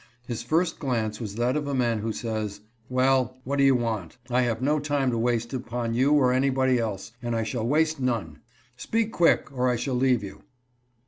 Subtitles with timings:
[0.25, 4.17] His first glance was that of a man who says:" Well, what do you want?
[4.31, 7.99] I have no time to waste upon you or anybody else, and I shall waste
[7.99, 8.39] none.
[8.75, 10.41] Speak quick, or I shall leave you."